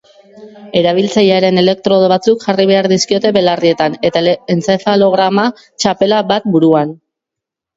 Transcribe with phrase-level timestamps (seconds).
[0.79, 6.99] Erabiltzaileari elektrodo batzuk jarri behar dizkiote belarrietan, eta entzefalograma txapela bat buruan.